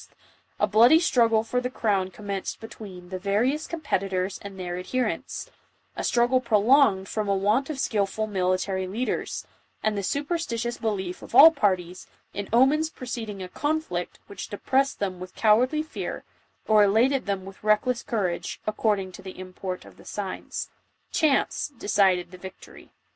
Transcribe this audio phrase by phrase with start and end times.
[0.59, 5.51] a bloody struggle for the crown commenced be tween the various competitors and their adherents—
[5.95, 9.45] a struggle prolonged from a want of skilful military lead ers,
[9.83, 15.19] and the superstitious belief of all parties, in omens preceding a conflict which depressed them
[15.19, 16.23] with coward ly fear,
[16.67, 20.71] or elated them with reckless courage, according to the import of the signs.
[21.11, 22.89] Chance decided the victory.